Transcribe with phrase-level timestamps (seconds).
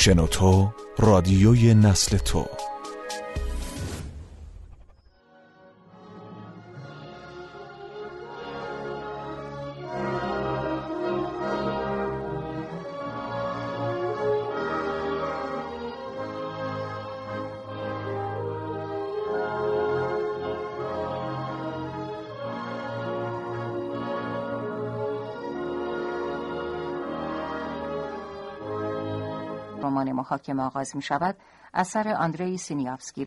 [0.00, 2.46] شنوتو رادیوی نسل تو.
[30.30, 31.36] محاکمه آغاز می شود
[31.74, 33.26] اثر آندری سینیافسکی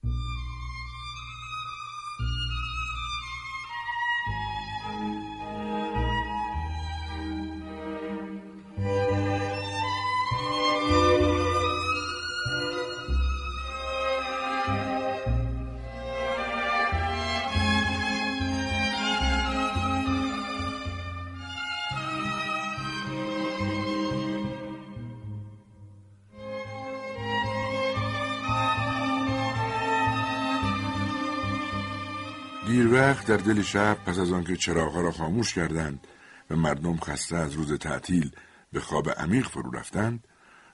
[32.93, 36.07] وقت در دل شب پس از آنکه چراغها را خاموش کردند
[36.49, 38.31] و مردم خسته از روز تعطیل
[38.71, 40.27] به خواب عمیق فرو رفتند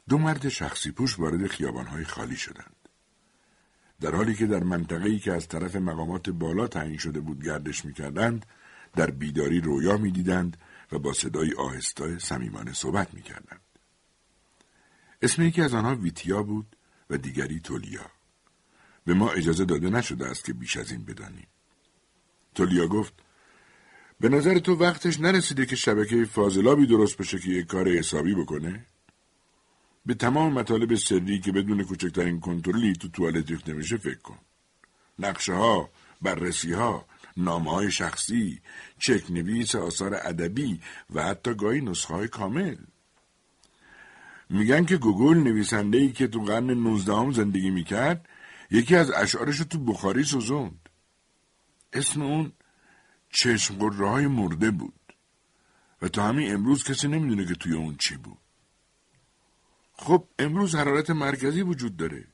[0.09, 2.75] دو مرد شخصی پوش وارد خیابانهای خالی شدند.
[4.01, 8.45] در حالی که در منطقه‌ای که از طرف مقامات بالا تعیین شده بود گردش می‌کردند
[8.95, 10.57] در بیداری رویا می‌دیدند
[10.91, 13.61] و با صدای آهسته صمیمانه صحبت می‌کردند.
[15.21, 16.75] اسم یکی از آنها ویتیا بود
[17.09, 18.05] و دیگری تولیا.
[19.05, 21.47] به ما اجازه داده نشده است که بیش از این بدانیم.
[22.59, 23.13] تولیا گفت
[24.19, 28.85] به نظر تو وقتش نرسیده که شبکه فاضلابی درست بشه که یک کار حسابی بکنه؟
[30.05, 34.37] به تمام مطالب سری که بدون کوچکترین کنترلی تو توالت ریخته میشه فکر کن.
[35.19, 35.89] نقشه ها،
[36.21, 37.05] بررسی ها،
[37.37, 38.61] نامه های شخصی،
[38.99, 40.79] چک نویس آثار ادبی
[41.13, 42.75] و حتی گاهی نسخه های کامل.
[44.49, 48.29] میگن که گوگل نویسنده ای که تو قرن 19 زندگی می‌کرد
[48.71, 50.88] یکی از اشعارش رو تو بخاری سوزوند.
[51.93, 52.51] اسم اون
[53.29, 54.93] چشم های مرده بود
[56.01, 58.37] و تا همین امروز کسی نمی‌دونه که توی اون چی بود.
[59.93, 62.27] خب امروز حرارت مرکزی وجود داره.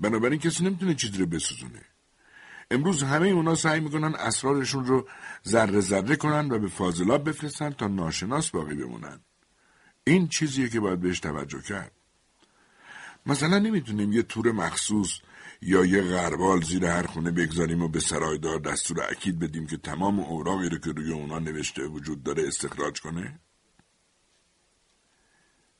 [0.00, 1.84] بنابراین کسی نمی‌تونه چیزی رو بسوزونه.
[2.70, 5.08] امروز همه اونا سعی می‌کنن اسرارشون رو
[5.46, 9.20] ذره ذره کنن و به فاضلاب بفرستن تا ناشناس باقی بمونن.
[10.04, 11.92] این چیزیه که باید بهش توجه کرد.
[13.26, 15.20] مثلا نمی‌تونیم یه تور مخصوص
[15.62, 20.20] یا یه غربال زیر هر خونه بگذاریم و به سرایدار دستور اکید بدیم که تمام
[20.20, 23.40] اوراقی رو که روی اونا نوشته وجود داره استخراج کنه؟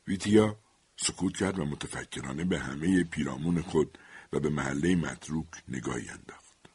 [0.07, 0.59] ویتیا
[0.97, 3.97] سکوت کرد و متفکرانه به همه پیرامون خود
[4.33, 6.69] و به محله متروک نگاهی انداخت.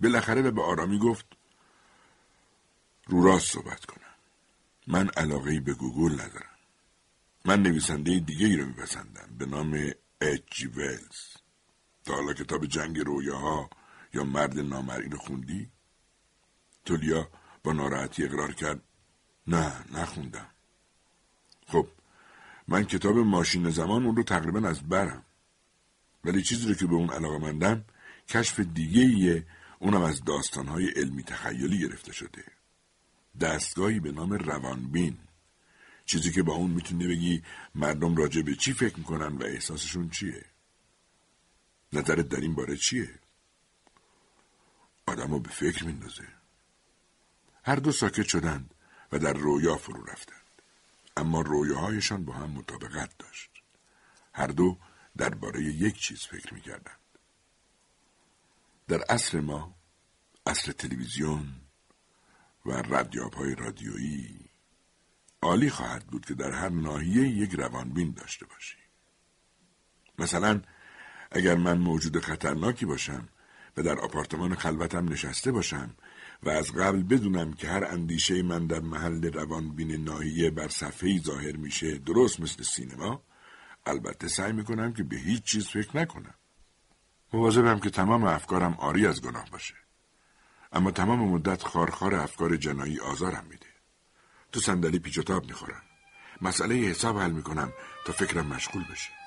[0.00, 1.26] بالاخره و به آرامی گفت
[3.06, 4.14] رو راست صحبت کنم.
[4.86, 6.56] من علاقه به گوگل ندارم.
[7.44, 11.39] من نویسنده دیگه ای رو میپسندم به نام اچ جی ولز.
[12.12, 13.70] حالا کتاب جنگ رویاها
[14.14, 15.70] یا مرد نامرئی رو خوندی؟
[16.84, 17.28] تولیا
[17.64, 18.82] با ناراحتی اقرار کرد
[19.46, 20.46] نه نخوندم.
[21.66, 21.86] خب
[22.68, 25.24] من کتاب ماشین زمان اون رو تقریبا از برم.
[26.24, 27.84] ولی چیزی رو که به اون علاقه مندم
[28.28, 29.46] کشف دیگه ایه
[29.78, 32.44] اونم از داستانهای علمی تخیلی گرفته شده.
[33.40, 35.18] دستگاهی به نام روانبین.
[36.04, 37.42] چیزی که با اون می‌تونه بگی
[37.74, 40.44] مردم راجع به چی فکر می‌کنن و احساسشون چیه.
[41.92, 43.18] نظرت در این باره چیه؟
[45.06, 46.28] آدم به فکر میندازه.
[47.64, 48.74] هر دو ساکت شدند
[49.12, 50.36] و در رویا فرو رفتند.
[51.16, 53.50] اما رویاهایشان با هم مطابقت داشت.
[54.32, 54.78] هر دو
[55.16, 57.00] درباره یک چیز فکر می‌کردند.
[58.88, 59.74] در عصر ما،
[60.46, 61.60] عصر تلویزیون
[62.66, 64.50] و ردیاب های رادیویی
[65.42, 68.76] عالی خواهد بود که در هر ناحیه یک روانبین داشته باشی.
[70.18, 70.62] مثلا
[71.30, 73.28] اگر من موجود خطرناکی باشم
[73.76, 75.94] و در آپارتمان خلوتم نشسته باشم
[76.42, 81.56] و از قبل بدونم که هر اندیشه من در محل روانبین ناحیه بر صفحه ظاهر
[81.56, 83.22] میشه درست مثل سینما
[83.86, 86.34] البته سعی می‌کنم که به هیچ چیز فکر نکنم.
[87.32, 89.74] مواظبم که تمام افکارم آری از گناه باشه.
[90.72, 93.66] اما تمام مدت خارخار افکار جنایی آزارم میده.
[94.52, 95.82] تو صندلی پیچ و تاب می‌خورم
[96.42, 97.72] مسئله حساب حل می‌کنم
[98.06, 99.19] تا فکرم مشغول بشه.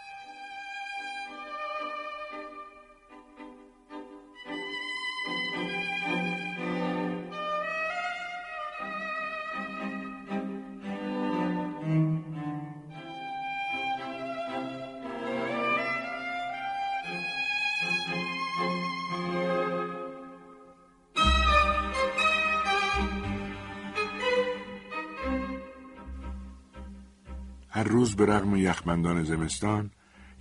[27.83, 29.91] هر روز به رغم یخبندان زمستان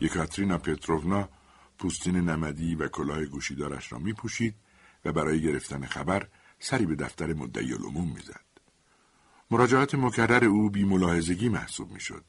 [0.00, 1.28] یکاترینا پتروونا
[1.78, 4.54] پوستین نمدی و کلاه گوشیدارش را می پوشید
[5.04, 6.28] و برای گرفتن خبر
[6.58, 8.44] سری به دفتر مدعی العموم می‌زد.
[9.50, 12.24] مراجعات مکرر او بی ملاحظگی محسوب می‌شد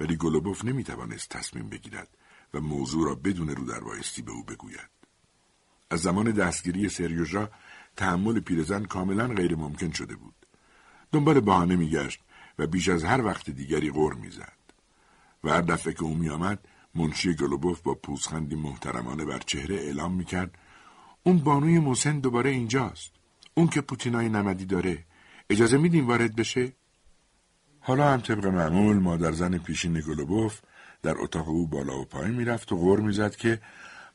[0.00, 2.08] ولی گلوبوف نمی توانست تصمیم بگیرد
[2.54, 3.80] و موضوع را بدون رو در
[4.24, 4.90] به او بگوید.
[5.90, 7.50] از زمان دستگیری سریوژا
[7.96, 10.46] تحمل پیرزن کاملا غیر ممکن شده بود.
[11.12, 12.22] دنبال بهانه میگشت
[12.58, 14.55] و بیش از هر وقت دیگری غور می‌زد.
[15.44, 16.58] و هر دفعه که او میآمد
[16.94, 20.58] منشی گلوبوف با پوزخندی محترمانه بر چهره اعلام می‌کرد
[21.22, 23.12] اون بانوی موسن دوباره اینجاست.
[23.54, 25.04] اون که پوتینای نمدی داره.
[25.50, 26.72] اجازه میدیم وارد بشه؟
[27.80, 30.60] حالا هم طبق معمول مادر زن پیشین گلوبوف
[31.02, 33.60] در اتاق او بالا و پایین می‌رفت و غور می‌زد که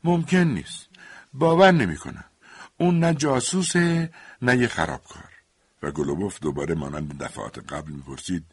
[0.04, 0.90] ممکن نیست.
[1.34, 2.26] باور نمی‌کنم.
[2.78, 5.30] اون نه جاسوسه نه یه خرابکار.
[5.84, 8.46] و گلوبوف دوباره مانند دفعات قبل می‌پرسید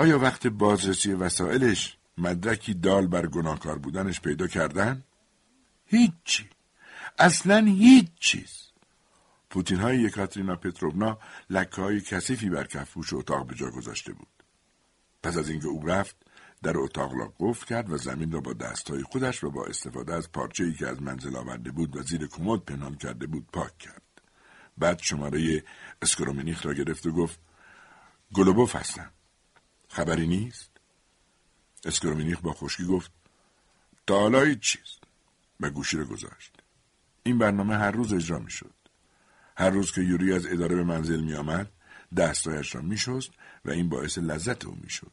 [0.00, 5.04] آیا وقت بازرسی وسایلش مدرکی دال بر گناهکار بودنش پیدا کردن؟
[5.86, 6.48] هیچی.
[7.18, 8.70] اصلا هیچ چیز.
[9.50, 11.18] پوتین های یکاترینا پتروونا
[11.50, 14.28] لکه های کثیفی بر کفپوش اتاق به جا گذاشته بود.
[15.22, 16.16] پس از اینکه او رفت
[16.62, 20.32] در اتاق را قفل کرد و زمین را با دستهای خودش و با استفاده از
[20.32, 24.22] پارچه ای که از منزل آورده بود و زیر کمد پنهان کرده بود پاک کرد.
[24.78, 25.64] بعد شماره
[26.02, 27.40] اسکرومینیخ را گرفت و گفت
[28.34, 29.10] گلوبوف هستم.
[29.90, 30.70] خبری نیست؟
[31.84, 33.10] اسکرومینیخ با خوشی گفت
[34.06, 34.98] تا حالا چیز
[35.60, 36.52] و گوشی را گذاشت.
[37.22, 38.74] این برنامه هر روز اجرا می شد.
[39.56, 41.70] هر روز که یوری از اداره به منزل می آمد
[42.16, 43.30] دستایش را می شست
[43.64, 45.12] و این باعث لذت او می شد.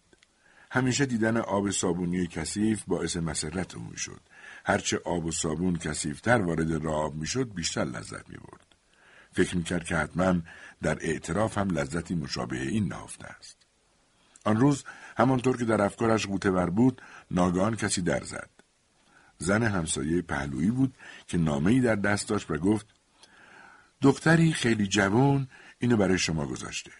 [0.72, 4.22] همیشه دیدن آب صابونی کثیف باعث مسرت او می شد.
[4.66, 8.76] هرچه آب و صابون کثیفتر وارد راه می شد بیشتر لذت می برد.
[9.32, 10.42] فکر می کرد که حتما
[10.82, 13.56] در اعتراف هم لذتی مشابه این نهفته است.
[14.48, 14.84] آن روز
[15.18, 17.02] همانطور که در افکارش قوطه بود
[17.32, 18.50] ناگهان کسی در زد.
[19.38, 20.98] زن همسایه پهلویی بود
[21.28, 22.88] که نامه در دست داشت و گفت
[24.02, 25.48] دختری خیلی جوان
[25.80, 26.92] اینو برای شما گذاشته.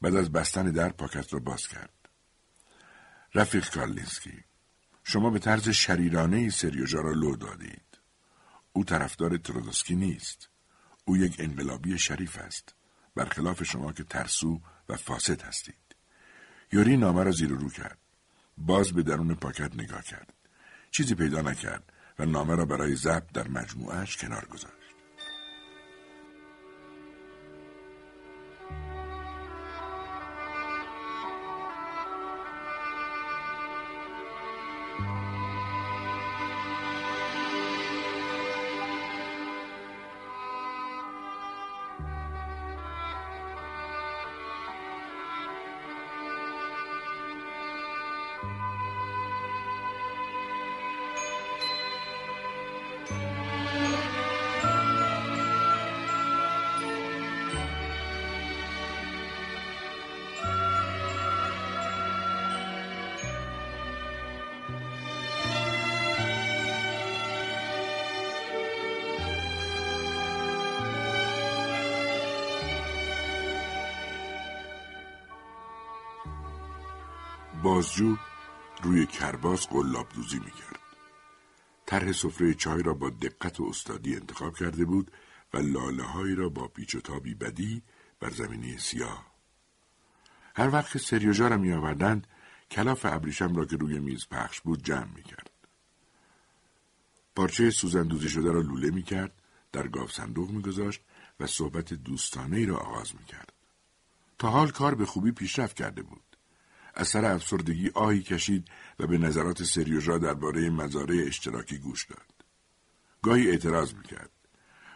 [0.00, 2.08] بعد از بستن در پاکت را باز کرد.
[3.34, 4.44] رفیق کارلینسکی
[5.04, 7.98] شما به طرز شریرانه سریوژا را لو دادید.
[8.72, 10.48] او طرفدار ترودوسکی نیست.
[11.04, 12.74] او یک انقلابی شریف است.
[13.14, 15.81] برخلاف شما که ترسو و فاسد هستید.
[16.72, 17.98] یوری نامه را زیر رو کرد.
[18.58, 20.32] باز به درون پاکت نگاه کرد.
[20.90, 24.81] چیزی پیدا نکرد و نامه را برای ضبط در مجموعهش کنار گذاشت.
[77.72, 78.16] بازجو
[78.82, 80.80] روی کرباس قلاب دوزی می‌کرد.
[81.86, 85.10] طرح سفره چای را با دقت و استادی انتخاب کرده بود
[85.54, 87.82] و لاله هایی را با پیچ و تابی بدی
[88.20, 89.26] بر زمینی سیاه.
[90.56, 92.26] هر وقت که سریوژا را می آوردند
[92.70, 95.50] کلاف ابریشم را که روی میز پخش بود جمع می کرد.
[97.36, 101.00] پارچه سوزن دوزی شده را لوله می کرد، در گاف صندوق می گذاشت
[101.40, 103.52] و صحبت دوستانه ای را آغاز می کرد.
[104.38, 106.31] تا حال کار به خوبی پیشرفت کرده بود.
[106.94, 108.68] از سر افسردگی آهی کشید
[108.98, 112.44] و به نظرات سریوژا درباره مزارع اشتراکی گوش داد.
[113.22, 114.30] گاهی اعتراض می‌کرد.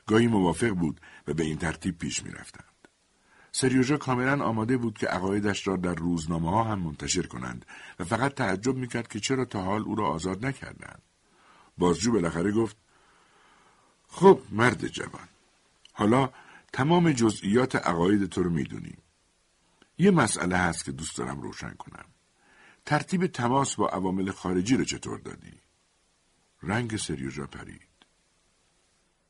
[0.07, 2.65] گاهی موافق بود و به این ترتیب پیش می‌رفتند.
[3.53, 7.67] سریوژا کاملا آماده بود که عقایدش را در روزنامه ها هم منتشر کنند
[8.01, 11.03] و فقط تعجب می‌کرد که چرا تا حال او را آزاد نکردند.
[11.79, 12.77] بازجو بالاخره گفت
[14.09, 15.29] خب مرد جوان
[15.93, 16.31] حالا
[16.73, 18.99] تمام جزئیات عقاید تو رو می‌دونیم
[19.99, 22.05] یه مسئله هست که دوست دارم روشن کنم.
[22.87, 25.61] ترتیب تماس با عوامل خارجی رو چطور دادی؟
[26.63, 27.83] رنگ سریوژا پرید.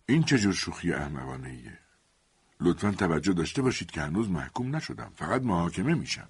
[0.06, 1.78] این چجور شوخی احمقانه ایه؟
[2.60, 5.12] لطفا توجه داشته باشید که هنوز محکوم نشدم.
[5.16, 6.28] فقط محاکمه میشم.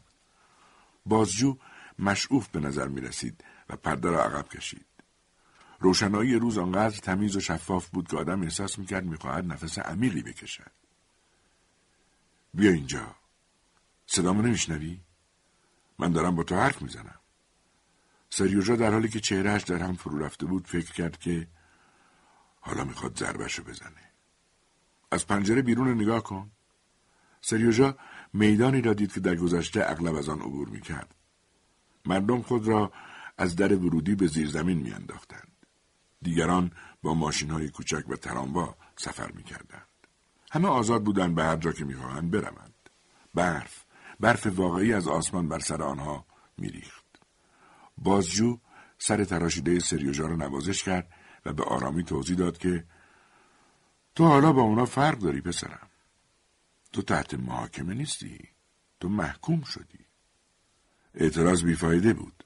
[1.06, 1.56] بازجو
[1.98, 4.86] مشعوف به نظر می رسید و پرده را عقب کشید.
[5.80, 10.70] روشنایی روز آنقدر تمیز و شفاف بود که آدم احساس می‌کرد می‌خواهد نفس عمیقی بکشد.
[12.54, 13.16] بیا اینجا.
[14.06, 15.00] صدامو نمیشنوی؟
[15.98, 17.20] من دارم با تو حرف می‌زنم.
[18.30, 21.48] سریوژا در حالی که چهرهش در هم فرو رفته بود فکر کرد که
[22.60, 24.10] حالا می‌خواد ضربشو بزنه.
[25.10, 26.50] از پنجره بیرون نگاه کن.
[27.40, 27.96] سریوژا
[28.32, 31.14] میدانی را دید که در گذشته اغلب از آن عبور می‌کرد.
[32.06, 32.92] مردم خود را
[33.38, 35.66] از در ورودی به زیر زمین میانداختند.
[36.22, 36.70] دیگران
[37.02, 39.86] با ماشین های کوچک و تراموا سفر می‌کردند.
[40.50, 42.75] همه آزاد بودند به هر جا که می‌خواهند بروند.
[43.34, 43.85] برف
[44.20, 46.26] برف واقعی از آسمان بر سر آنها
[46.58, 47.04] میریخت.
[47.99, 48.58] بازجو
[48.99, 51.12] سر تراشیده سریوژا را نوازش کرد
[51.46, 52.85] و به آرامی توضیح داد که
[54.14, 55.90] تو حالا با اونا فرق داری پسرم.
[56.92, 58.49] تو تحت محاکمه نیستی.
[59.00, 60.06] تو محکوم شدی.
[61.14, 62.44] اعتراض بیفایده بود.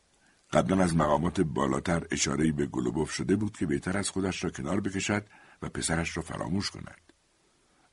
[0.53, 4.81] قبلا از مقامات بالاتر اشارهی به گلوبوف شده بود که بهتر از خودش را کنار
[4.81, 5.27] بکشد
[5.62, 7.12] و پسرش را فراموش کند.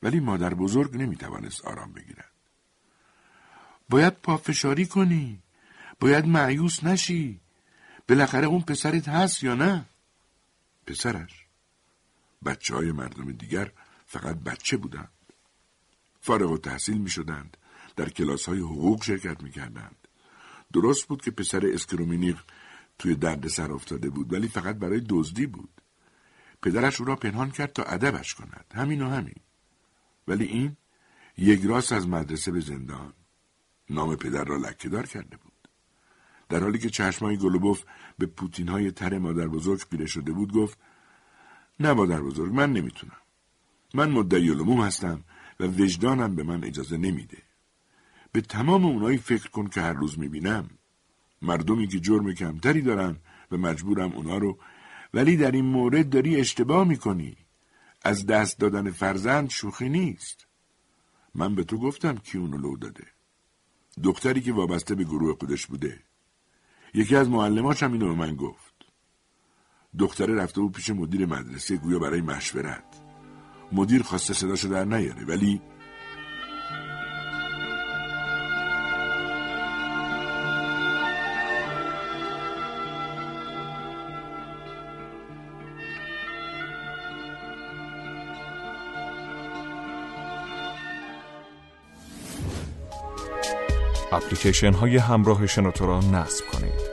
[0.02, 2.37] ولی مادر بزرگ نمی‌توانست آرام بگیرد.
[3.88, 5.42] باید پافشاری کنی.
[6.00, 7.40] باید معیوس نشی.
[8.08, 9.84] بالاخره اون پسرت هست یا نه؟
[10.86, 11.46] پسرش.
[12.44, 13.72] بچه های مردم دیگر
[14.06, 15.12] فقط بچه بودند.
[16.20, 17.56] فارغ و تحصیل می شدند
[17.96, 20.08] در کلاس های حقوق شرکت می کردند
[20.72, 22.38] درست بود که پسر اسکرومینیق
[22.98, 25.70] توی درد سر افتاده بود ولی فقط برای دزدی بود.
[26.62, 28.64] پدرش او را پنهان کرد تا ادبش کند.
[28.74, 29.40] همین و همین.
[30.28, 30.76] ولی این
[31.38, 33.12] یک راست از مدرسه به زندان.
[33.90, 35.68] نام پدر را لکهدار کرده بود.
[36.48, 37.84] در حالی که چشمای گلوبوف
[38.18, 40.78] به پوتین های تر مادر بزرگ پیره شده بود گفت
[41.80, 43.16] نه مادر بزرگ من نمی‌تونم.
[43.94, 45.24] من مدعی علوم هستم
[45.60, 47.42] و وجدانم به من اجازه نمیده.
[48.32, 50.70] به تمام اونایی فکر کن که هر روز می‌بینم.
[51.42, 53.16] مردمی که جرم کمتری دارن
[53.50, 54.58] و مجبورم اونا رو
[55.14, 57.36] ولی در این مورد داری اشتباه می‌کنی.
[58.02, 60.46] از دست دادن فرزند شوخی نیست.
[61.34, 63.06] من به تو گفتم کی اونو لو داده.
[64.02, 65.98] دختری که وابسته به گروه خودش بوده.
[66.94, 68.74] یکی از معلماش هم اینو به من گفت.
[69.98, 72.84] دختره رفته بود پیش مدیر مدرسه گویا برای مشورت.
[73.72, 75.60] مدیر خواسته صداشو در نیاره ولی
[94.12, 96.87] اپلیکیشن های همراه شنوتو را نصب کنید.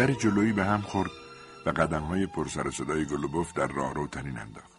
[0.00, 1.10] در جلویی به هم خورد
[1.66, 4.72] و قدم های پرسر صدای گلوبوف در راه رو تنین انداخت.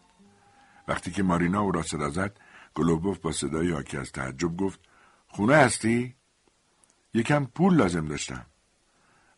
[0.87, 2.37] وقتی که مارینا او را صدا زد
[2.73, 4.79] گلوبوف با صدای حاکی از تعجب گفت
[5.27, 6.15] خونه هستی؟
[7.13, 8.45] یکم پول لازم داشتم.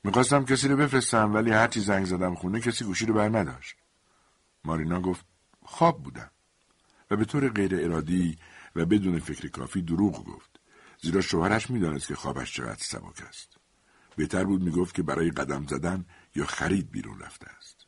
[0.04, 3.76] می‌خواستم کسی رو بفرستم ولی هرچی زنگ زدم خونه کسی گوشی رو بر نداشت.
[4.64, 5.26] مارینا گفت
[5.64, 6.32] خواب بودم
[7.12, 8.38] و به طور غیر ارادی
[8.76, 10.60] و بدون فکر کافی دروغ گفت
[11.02, 13.63] زیرا شوهرش می‌دانست که خوابش چقدر سبک است.
[14.16, 16.06] بهتر بود می‌گفت که برای قدم زدن
[16.36, 17.86] یا خرید بیرون رفته است.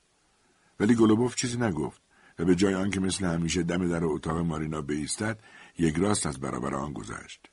[0.79, 2.01] ولی گلوبوف چیزی نگفت
[2.39, 5.39] و به جای آنکه مثل همیشه دم در اتاق مارینا بایستد
[5.77, 7.48] یک راست از برابر آن گذشت.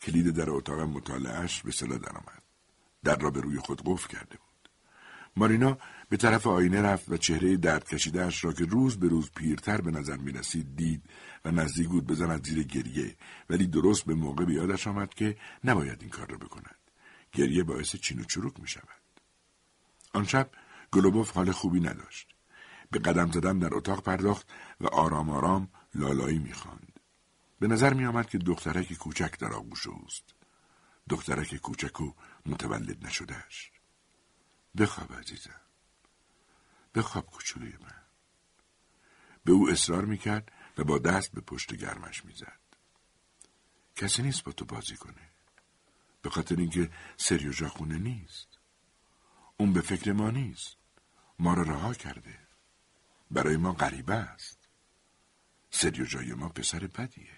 [0.00, 2.42] کلید در اتاق مطالعهش به صدا درآمد.
[3.04, 4.54] در را به روی خود قفل کرده بود.
[5.36, 9.80] مارینا به طرف آینه رفت و چهره درد کشیدهاش را که روز به روز پیرتر
[9.80, 11.02] به نظر می رسید دید
[11.44, 13.16] و نزدیک بود بزند زیر گریه
[13.50, 16.83] ولی درست به موقع به یادش آمد که نباید این کار را بکند.
[17.34, 19.02] گریه باعث چین و چروک می شود.
[20.12, 20.50] آن شب
[20.92, 22.34] گلوبوف حال خوبی نداشت.
[22.90, 24.48] به قدم زدن در اتاق پرداخت
[24.80, 27.00] و آرام آرام لالایی می‌خواند.
[27.60, 30.34] به نظر می آمد که دخترک کوچک در آغوش اوست.
[31.08, 32.12] دخترک کوچک و
[32.46, 33.70] متولد نشدهش.
[34.78, 35.60] بخواب عزیزم.
[36.94, 38.02] بخواب کوچولوی من.
[39.44, 42.60] به او اصرار می‌کرد و با دست به پشت گرمش می‌زد.
[43.96, 45.33] کسی نیست با تو بازی کنه.
[46.24, 48.48] به خاطر اینکه سریو خونه نیست.
[49.56, 50.76] اون به فکر ما نیست.
[51.38, 52.38] ما را رها کرده.
[53.30, 54.68] برای ما غریبه است.
[55.70, 57.36] سریو جای ما پسر بدیه.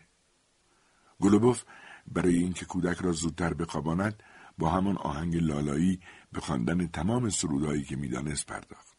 [1.21, 1.65] گلوبوف
[2.07, 4.23] برای اینکه کودک را زودتر بخواباند
[4.59, 6.01] با همان آهنگ لالایی
[6.33, 8.97] به خواندن تمام سرودهایی که می‌دانست پرداخت.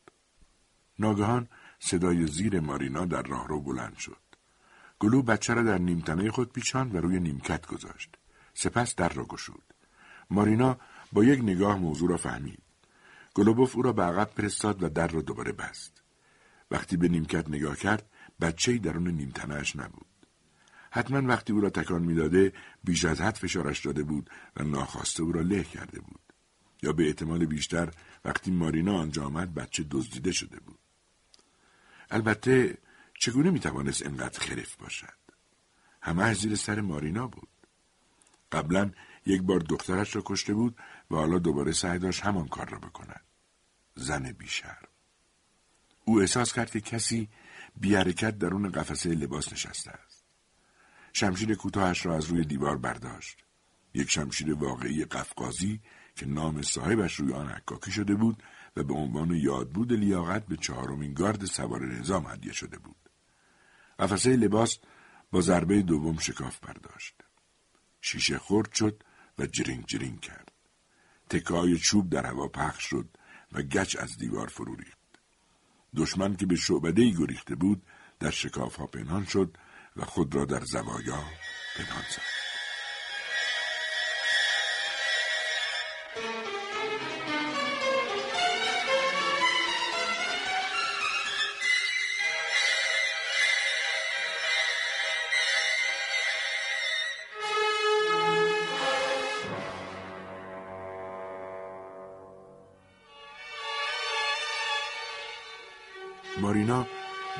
[1.00, 1.48] ناگهان
[1.80, 4.22] صدای زیر مارینا در راهرو بلند شد.
[5.00, 8.18] گلو بچه را در نیمتنه خود پیچاند و روی نیمکت گذاشت.
[8.54, 9.74] سپس در را گشود.
[10.30, 10.78] مارینا
[11.12, 12.60] با یک نگاه موضوع را فهمید.
[13.34, 16.04] گلوبوف او را به عقب فرستاد و در را دوباره بست.
[16.72, 18.10] وقتی به نیمکت نگاه کرد
[18.42, 20.06] بچه درون نیمتنهش نبود.
[20.92, 22.54] حتما وقتی او را تکان می‌داده
[22.84, 26.20] بیش از حد فشارش داده بود و ناخواسته او را له کرده بود.
[26.84, 27.94] یا به احتمال بیشتر
[28.26, 30.80] وقتی مارینا آنجا آمد بچه دزدیده شده بود.
[32.12, 32.78] البته
[33.20, 35.18] چگونه می‌توانست انقدر خرف باشد؟
[36.02, 37.50] همه زیر سر مارینا بود.
[38.52, 38.92] قبلا
[39.28, 40.78] یک بار دخترش را کشته بود
[41.12, 43.26] و حالا دوباره سعی داشت همان کار را بکند.
[43.96, 44.78] زن بیشر.
[46.06, 47.30] او احساس کرد که کسی
[47.76, 50.26] بی حرکت درون قفسه لباس نشسته است.
[51.14, 53.44] شمشیر کوتاهش را از روی دیوار برداشت.
[53.94, 55.82] یک شمشیر واقعی قفقازی
[56.16, 58.44] که نام صاحبش روی آن حکاکی شده بود
[58.76, 63.10] و به عنوان یادبود لیاقت به چهارمین گارد سوار نظام هدیه شده بود.
[64.00, 64.78] قفسه لباس
[65.32, 67.16] با ضربه دوم شکاف برداشت.
[68.02, 69.04] شیشه خرد شد
[69.40, 70.52] و جرینگ جرینگ کرد.
[71.30, 73.10] تکای چوب در هوا پخش شد
[73.52, 74.98] و گچ از دیوار فرو ریخت.
[75.96, 77.84] دشمن که به شعبده گریخته بود
[78.20, 79.58] در شکاف ها پنهان شد
[79.96, 81.24] و خود را در زوایا
[81.78, 82.37] پنهان زد.
[106.42, 106.88] مارینا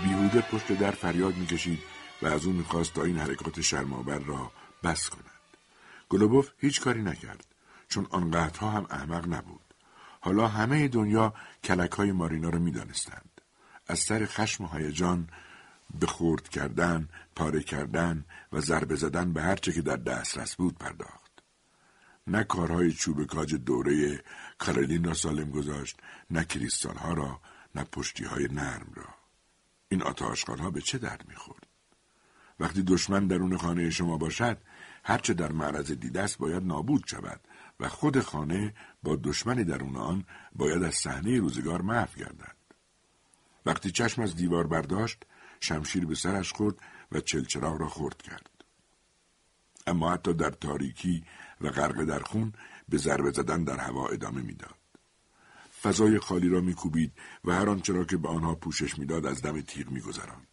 [0.04, 1.80] بیهوده پشت در فریاد می‌کشید
[2.22, 4.52] و از او می‌خواست تا این حرکات شرمآور را
[4.84, 5.24] بس کند.
[6.10, 7.46] گلوبوف هیچ کاری نکرد
[7.90, 9.62] چون آنقدرها هم احمق نبود.
[10.22, 13.42] حالا همه دنیا کلک های مارینا را می‌دانستند.
[13.88, 15.30] از سر خشم و هیجان
[16.00, 21.32] به خورد کردن پاره کردن و ضربه زدن به هرچه که در دسترس بود پرداخت.
[22.28, 24.24] نه کارهای چوب کاج دوره
[24.58, 26.00] کارلین را سالم گذاشت
[26.32, 27.40] نه کریستال ها را
[27.76, 29.08] نه پشتی های نرم را.
[29.90, 31.68] این آتاشقان ها به چه درد می‌خورد؟
[32.60, 34.58] وقتی دشمن درون خانه شما باشد
[35.04, 37.42] هرچه در معرض دیده است باید نابود شود
[37.80, 42.56] و خود خانه با دشمنی درون آن باید از صحنه روزگار محو گردد
[43.66, 45.26] وقتی چشم از دیوار برداشت
[45.60, 46.76] شمشیر به سرش خورد
[47.12, 48.50] و چلچراغ را خورد کرد
[49.88, 51.24] اما حتی در تاریکی
[51.62, 52.54] و غرق در خون
[52.90, 54.77] به ضربه زدن در هوا ادامه می‌داد
[55.82, 57.12] فضای خالی را میکوبید
[57.46, 60.48] و هر آنچه را که به آنها پوشش می‌داد از دم تیغ میگذراند.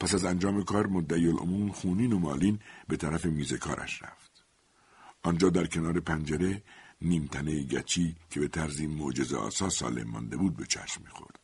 [0.00, 4.44] پس از انجام کار مدعی العموم خونین و مالین به طرف میز کارش رفت.
[5.22, 6.62] آنجا در کنار پنجره
[7.02, 11.40] نیمتنه گچی که به طرزی معجزه آسا سالم مانده بود به چشم می‌خورد.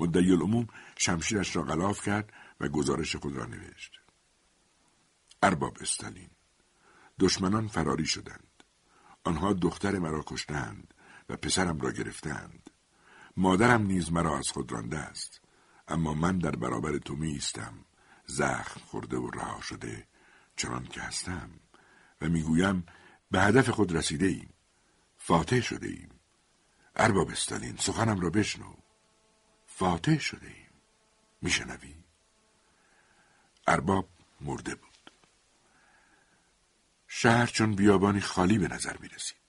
[0.00, 0.66] مدعی العموم
[0.96, 4.00] شمشیرش را غلاف کرد و گزارش خود را نوشت.
[5.42, 6.30] ارباب استالین
[7.20, 8.64] دشمنان فراری شدند.
[9.24, 10.94] آنها دختر مرا کشتند
[11.30, 12.70] و پسرم را گرفتند.
[13.36, 15.40] مادرم نیز مرا از خود رانده است.
[15.88, 17.84] اما من در برابر تو می ایستم.
[18.26, 20.06] زخم خورده و رها شده
[20.56, 21.50] چنان که هستم
[22.20, 22.86] و می‌گویم
[23.30, 24.54] به هدف خود رسیده ایم.
[25.18, 26.20] فاتح شده ایم.
[26.96, 28.74] ارباب استالین سخنم را بشنو.
[29.66, 30.70] فاتح شده ایم.
[31.42, 31.94] میشنوی؟
[33.66, 34.08] ارباب
[34.40, 35.10] مرده بود.
[37.06, 39.39] شهر چون بیابانی خالی به نظر می رسید.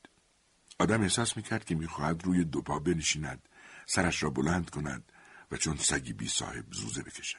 [0.81, 3.49] آدم احساس می‌کرد که می‌خواهد روی دو پا بنشیند
[3.85, 5.11] سرش را بلند کند
[5.51, 7.37] و چون سگی بی صاحب زوزه بکشد.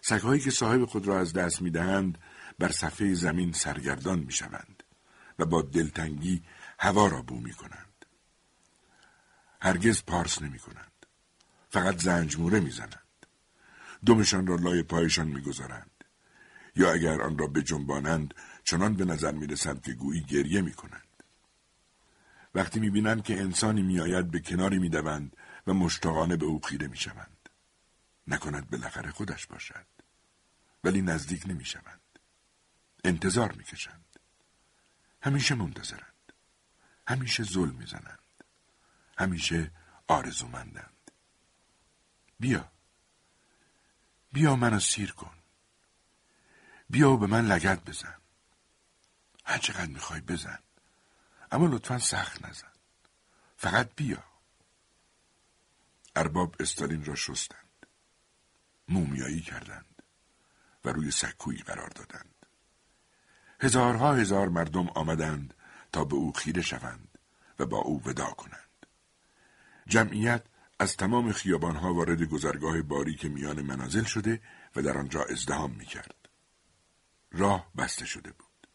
[0.00, 2.18] سگهایی که صاحب خود را از دست می‌دهند
[2.58, 4.82] بر صفحه زمین سرگردان می‌شوند
[5.38, 6.42] و با دلتنگی
[6.78, 8.04] هوا را بو می‌کنند.
[9.62, 11.06] هرگز پارس نمی کنند.
[11.70, 13.26] فقط زنجموره می‌زنند.
[14.06, 16.04] دمشان را لای پایشان می‌گذارند
[16.76, 18.34] یا اگر آن را بجنبانند
[18.64, 21.03] چنان به نظر می‌رسند که گویی گریه می‌کنند
[22.54, 25.36] وقتی می‌بینند که انسانی میآید به کناری می‌دوند
[25.66, 27.48] و مشتاقانه به او خیره می‌شوند.
[28.26, 29.86] نکند بالاخره خودش باشد.
[30.84, 32.00] ولی نزدیک نمی‌شوند.
[33.04, 34.18] انتظار می‌کشند.
[35.22, 36.32] همیشه منتظرند.
[37.08, 38.18] همیشه ظلم می‌زنند.
[39.18, 39.70] همیشه
[40.06, 41.10] آرزومندند.
[42.40, 42.72] بیا.
[44.32, 45.34] بیا منو سیر کن.
[46.90, 48.14] بیا و به من لگت بزن.
[49.44, 50.58] هر چقدر می‌خوای بزن.
[51.54, 52.72] اما لطفا سخت نزن
[53.56, 54.24] فقط بیا
[56.16, 57.86] ارباب استالین را شستند
[58.88, 60.02] مومیایی کردند
[60.84, 62.46] و روی سکویی قرار دادند
[63.60, 65.54] هزارها هزار مردم آمدند
[65.92, 67.18] تا به او خیره شوند
[67.58, 68.86] و با او ودا کنند
[69.86, 70.42] جمعیت
[70.78, 74.40] از تمام خیابانها وارد گذرگاه باریک میان منازل شده
[74.76, 76.28] و در آنجا ازدهام می کرد.
[77.32, 78.68] راه بسته شده بود.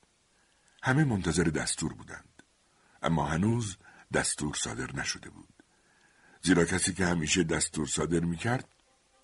[0.84, 2.29] همه منتظر دستور بودند.
[3.04, 3.78] اما هنوز
[4.14, 5.64] دستور صادر نشده بود.
[6.42, 8.68] زیرا کسی که همیشه دستور صادر می‌کرد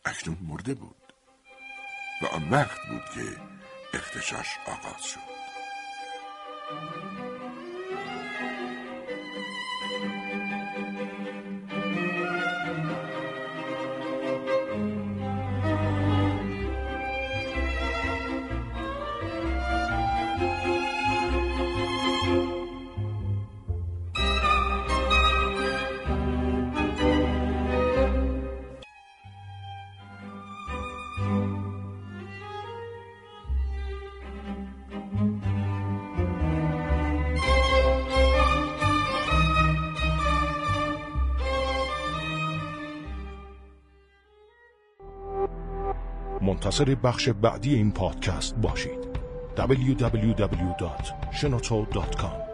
[0.05, 1.13] اکنون مرده بود
[2.21, 3.37] و آن وقت بود که
[3.93, 5.35] اختشاش آغاز شد
[46.75, 48.99] منتظر بخش بعدی این پادکست باشید.
[49.57, 52.44] www.shenoto.com